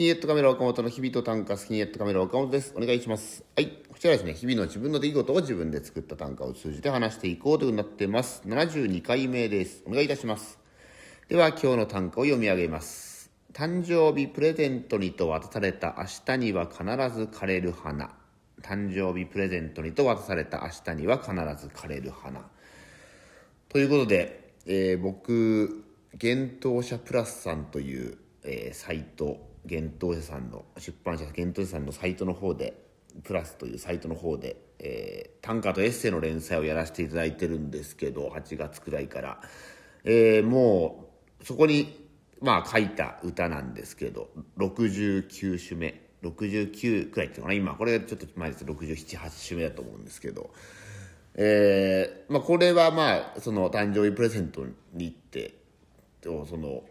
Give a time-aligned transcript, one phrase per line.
[0.00, 2.72] キンヘッドカメラ岡本の日々と短歌スキンヘッドカメラ岡本です。
[2.74, 3.44] お願いします。
[3.54, 3.66] はい。
[3.86, 8.42] こちらですね、日々の自分の出来事を自分で作った短歌を通じて話していこうというふうになってます。
[8.46, 9.82] 72回目です。
[9.86, 10.58] お願いいたします。
[11.28, 13.30] では、今日の短歌を読み上げます。
[13.52, 18.10] 誕生日プレゼントにと渡された明日には必ず枯れる花。
[18.62, 22.40] 誕生日プレゼントにと渡された明日には必ず枯れる花。
[23.68, 32.88] ということで、えー僕、幻冬舎プラスさんという、えーサイト、幻冬舎さんの、出版社幻冬舎さんのサイトの方で、
[33.24, 39.40] プラスというサイトの方で、えー短歌とエッセイの連載をやらせていただいてるんですけど、8月くらいから。
[40.04, 41.08] えーも
[41.40, 42.08] う、そこに、
[42.40, 44.28] まあ書いた歌なんですけど、
[44.58, 48.64] 69首目、69くらいっていうかな、今、これちょっと前です。
[48.64, 50.50] 67、8首目だと思うんですけど、
[51.34, 55.54] えーまあ、これはまあその誕生日プレゼントに行って
[56.22, 56.82] その、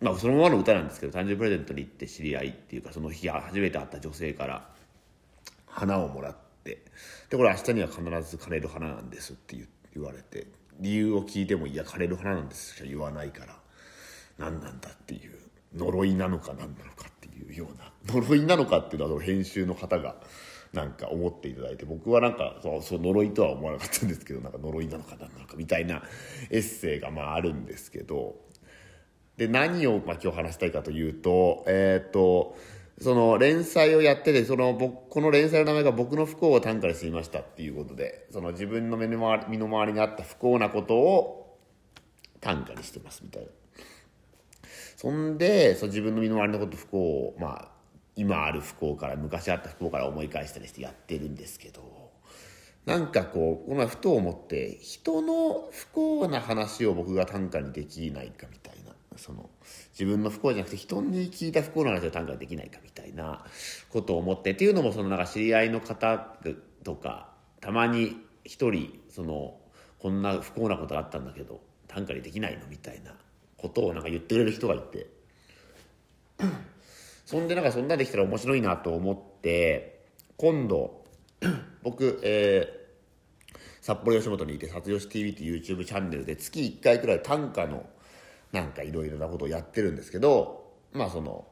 [0.00, 4.68] まあ、そのままの歌なんですけど誕生日プレゼントに行って知り合いっていうかその日初めて会った女性から
[5.66, 6.84] 花をもらって
[7.30, 9.56] でこれ明日には必ず枯れる花なんですって
[9.94, 10.46] 言われて
[10.78, 13.56] 理由を聞いてもいや枯れる花なんですしか言わないから
[14.38, 15.36] 何なんだっていう
[15.74, 20.16] 呪いなのか何なのかっていうような呪いなのかっていうのは編集の方が
[20.72, 26.02] なんか思っていただいて僕はなんかそう呪いとは思わなかったんですけどなんか呪いなのか何なのかみたいな
[26.50, 28.36] エッセイがまああるんですけど
[29.38, 32.56] で何をまあ今日話したいかというとえっ、と
[33.00, 41.56] その連載をやっててその僕この連載の名前が「僕の不幸を短歌にしてみました」っていうことでその自分の身の回り身の回りにあった不幸なことを
[42.40, 43.48] 短歌にしてますみたいな。
[44.96, 47.68] そんでそう自分の身の回りのこと不幸をまあ
[48.16, 52.10] 今ある不幸から昔あった不幸から思い返したりしてやってるんですけど
[52.84, 58.87] なんかこうこのふと思って人の不幸な話を僕が短歌にできないかみたいな
[59.18, 59.50] その
[59.92, 63.44] 自分の不幸じゃなくて人に聞いた不幸な話を短歌にできないかみたいな
[63.90, 66.36] ことを思ってっていうのもそのなんか知り合いの方
[66.84, 67.30] とか
[67.60, 69.58] たまに一人その
[69.98, 73.14] こんな不幸なことがあったんだけど短歌にできないのみたいな
[73.56, 75.06] ことをなんか言ってくれる人がいて。
[77.26, 80.00] そんでなんかそんなできたら面白いなと思って
[80.38, 81.04] 今度
[81.82, 82.78] 僕、えー
[83.88, 87.88] 札幌吉本にいて「殺吉 TV」っていう YouTube チャンネルで月1回くらい短歌の
[88.52, 91.46] なんかいろいろなことをやってるんですけどまあその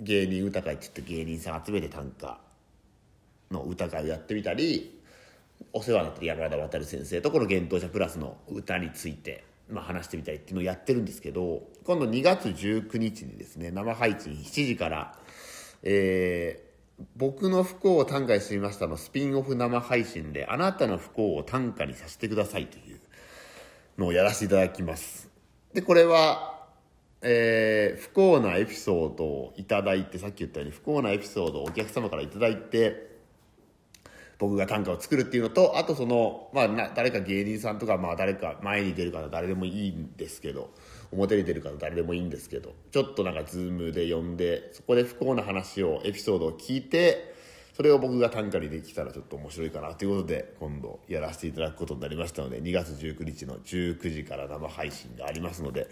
[0.00, 2.38] 芸人歌会って言って芸人さん集めて短歌
[3.50, 5.00] の歌会をやってみたり
[5.72, 15.18] お世話になってる山田渡先生とこの「幻冬舎プラス」の歌について、まあ、話してみたりっていうのをやってるんですけど今度2月19日にですね生配信7時から、
[15.82, 16.72] えー
[17.16, 23.00] 僕の不幸を短歌にしてみました」のスピンオフ生配信で「あなたの不幸を短歌にさせてください」という
[23.98, 25.31] のをやらせていただきます。
[25.74, 26.66] でこれは
[27.22, 33.12] えー不幸なエピソードをいただいてさっき言ったように不幸なエピソードをお客様からいただいて
[34.38, 40.70] 僕が短歌を作るっていうのとあとその、まあ、な誰か芸人さんとか、まあ、誰か前に出る方誰でもいいんですけど
[41.12, 47.31] 表に出る方誰でもいいんですけどちょっとなんかズームで呼んでそこで不幸な話をエピソードを聞いて
[47.74, 55.88] それを僕が短歌にできたらちょっと面白いかなということで今度やらせていただくことになりましたので2月19日の19時から生配信がありますので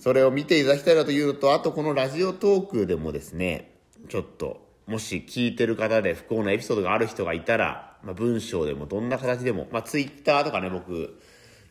[0.00, 3.70] それを見ていただきたいなというのとあとこのラジオトークでもですね
[4.08, 11.18] ちょっともし聞いてる方で不幸なエピソードがある人がいたら、まあ、文章でもどんな形でも、まあ、ツイッターとかね僕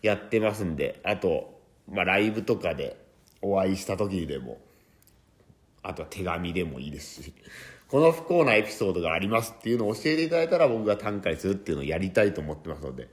[0.01, 1.59] やってますんであと、
[1.91, 2.97] まあ、ライブとかで
[3.41, 4.57] お会いした時にでも
[5.83, 7.33] あとは手紙でもいいですし
[7.93, 13.07] この不幸なエピソードがありますっていうのを教えていただいたら僕が短歌にするっていうのをやりたいと思ってますので。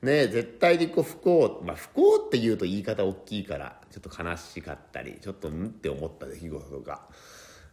[0.00, 7.02] ね絶対にこう不幸まあ不幸っていうと言い方大きいからちょっと悲しかったりちょっとんって思った出来事とか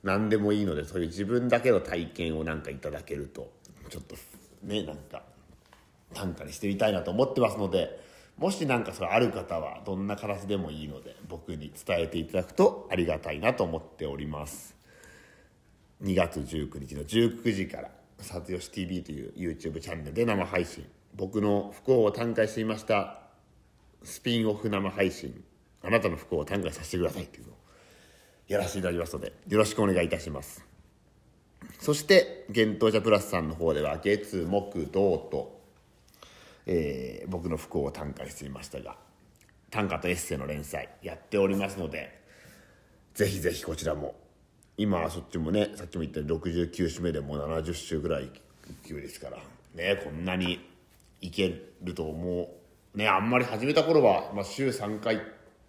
[0.03, 3.51] 何でもいいのでそういう自分だけの体験をなんかいただけると
[3.89, 4.15] ちょっと
[4.61, 5.23] ねなんか
[6.13, 7.99] 短歌にしてみたいなと思ってますので
[8.37, 14.78] もし何かそれある方はどんな形でもいいので僕に伝えていただくとありがたいなと思っております。
[16.01, 20.85] 2月19日の19時から「さつよし TV」という YouTube チャンネルで生配信。
[21.15, 23.19] 僕の不幸を短歌してみました
[24.03, 25.43] スピンオフ生配信。
[25.81, 27.55] あなたの不幸を短歌させてくださいっていうのを
[28.47, 30.65] やらせていただきますのでよろしくお願いいたします。
[31.79, 35.61] そして幻冬舎プラスさんの方では月木土と、
[36.65, 38.97] えー僕の不幸を短歌してみましたが
[39.69, 42.19] 短歌とエッセイの連載やっておりますので
[43.13, 44.15] ぜひぜひこちらも
[44.79, 48.31] 今そっちもねさっきも言ったように69週目でもう70週ぐらい
[48.87, 49.37] 勢いですから。
[49.75, 50.57] ねこんなに
[51.19, 51.53] いけ
[51.83, 52.49] ると思
[52.95, 52.97] う。
[52.97, 55.17] ねあんまり始めた頃は、まあ、週3回っ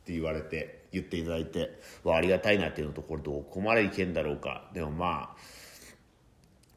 [0.05, 4.71] て言われて言っていただいてはありがたいなっていうのとこれどこまでいけんだろうか。
[4.73, 5.37] でもまあ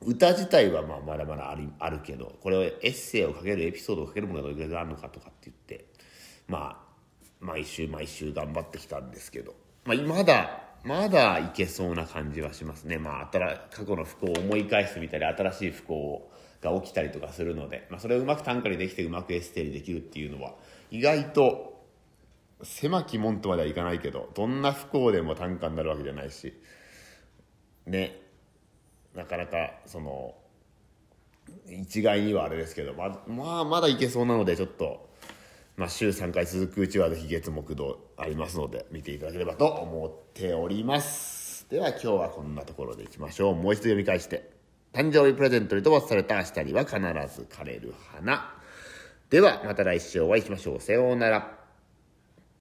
[0.01, 5.85] 歌自体はまあまだまだありあるけどこれをエッセイをかけるエピソードをかけるものがどれぐらいあるのかとかって言って
[6.47, 6.93] まあ
[7.39, 9.53] 毎週毎週頑張ってきたんですけど、
[9.85, 12.97] まあ、まだまだいけそうな感じはしますね。
[12.97, 13.39] まあ新
[13.71, 16.31] 過去の不幸を思い返してみたり新しい不幸
[16.61, 20.53] が起きたりとかするので、まあ、それをうまく短歌にできてうまくエステにできるっていうのは
[20.91, 21.85] 意外と
[22.63, 26.53] 狭き門とまではいかないけどどんな不幸でも短歌になるわけじゃないし。
[27.85, 28.19] ね。
[29.13, 30.35] なかなかその
[31.67, 35.09] 一概にはあれですけどままあまだいけそうなのでちょっと、
[35.75, 41.65] まあ、週3回続くうちはぜひ月木土ありますので見ていただければと思っております。
[41.69, 43.55] では今日はこんなところでいきましょう。
[43.55, 44.51] もう一度読み返して。
[44.93, 48.53] 誕生日プレゼントに飛ばされた明日には必ず枯れる花
[49.31, 50.79] ではまた来週お会いしましょう。
[50.79, 51.62] さようなら。